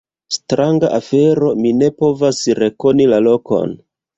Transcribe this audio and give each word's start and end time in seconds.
Stranga 0.35 0.89
afero, 0.99 1.51
mi 1.65 1.75
ne 1.83 1.91
povas 1.99 2.43
rekoni 2.63 3.09
la 3.13 3.21
lokon! 3.29 3.79